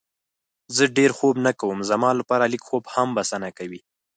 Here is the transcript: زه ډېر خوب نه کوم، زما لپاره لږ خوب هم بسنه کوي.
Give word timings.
زه 0.75 0.83
ډېر 0.97 1.11
خوب 1.17 1.35
نه 1.45 1.51
کوم، 1.59 1.77
زما 1.91 2.09
لپاره 2.19 2.51
لږ 2.53 2.61
خوب 2.67 2.83
هم 2.93 3.09
بسنه 3.17 3.49
کوي. 3.57 3.79